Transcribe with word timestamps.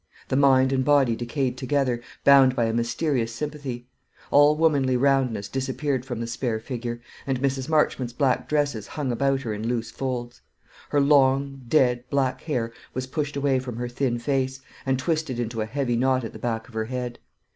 The 0.29 0.35
mind 0.35 0.73
and 0.73 0.83
body 0.83 1.15
decayed 1.15 1.59
together, 1.59 2.01
bound 2.23 2.55
by 2.55 2.65
a 2.65 2.73
mysterious 2.73 3.31
sympathy. 3.31 3.87
All 4.31 4.55
womanly 4.57 4.97
roundness 4.97 5.47
disappeared 5.47 6.05
from 6.05 6.19
the 6.19 6.25
spare 6.25 6.59
figure, 6.59 7.01
and 7.27 7.39
Mrs. 7.39 7.69
Marchmont's 7.69 8.11
black 8.11 8.49
dresses 8.49 8.87
hung 8.87 9.11
about 9.11 9.41
her 9.41 9.53
in 9.53 9.67
loose 9.67 9.91
folds. 9.91 10.41
Her 10.89 10.99
long, 10.99 11.61
dead, 11.67 12.03
black 12.09 12.41
hair 12.41 12.71
was 12.95 13.05
pushed 13.05 13.35
away 13.35 13.59
from 13.59 13.75
her 13.75 13.87
thin 13.87 14.17
face, 14.17 14.61
and 14.87 14.97
twisted 14.97 15.39
into 15.39 15.61
a 15.61 15.67
heavy 15.67 15.95
knot 15.95 16.23
at 16.23 16.33
the 16.33 16.39
back 16.39 16.67
of 16.67 16.73
her 16.73 16.85
head. 16.85 17.19